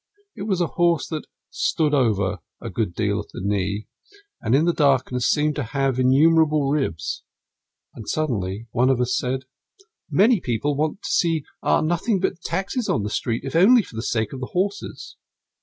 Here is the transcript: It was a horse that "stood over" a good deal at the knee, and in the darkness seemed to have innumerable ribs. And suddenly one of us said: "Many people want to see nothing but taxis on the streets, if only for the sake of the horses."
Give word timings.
It 0.35 0.47
was 0.47 0.61
a 0.61 0.65
horse 0.81 1.07
that 1.09 1.27
"stood 1.51 1.93
over" 1.93 2.39
a 2.59 2.71
good 2.71 2.95
deal 2.95 3.19
at 3.19 3.27
the 3.33 3.39
knee, 3.39 3.87
and 4.41 4.55
in 4.55 4.65
the 4.65 4.73
darkness 4.73 5.29
seemed 5.29 5.53
to 5.57 5.63
have 5.77 5.99
innumerable 5.99 6.71
ribs. 6.71 7.21
And 7.93 8.09
suddenly 8.09 8.65
one 8.71 8.89
of 8.89 8.99
us 8.99 9.15
said: 9.15 9.41
"Many 10.09 10.39
people 10.39 10.75
want 10.75 11.03
to 11.03 11.11
see 11.11 11.45
nothing 11.61 12.19
but 12.19 12.41
taxis 12.41 12.89
on 12.89 13.03
the 13.03 13.11
streets, 13.11 13.45
if 13.45 13.55
only 13.55 13.83
for 13.83 13.95
the 13.95 14.01
sake 14.01 14.33
of 14.33 14.39
the 14.39 14.47
horses." 14.53 15.17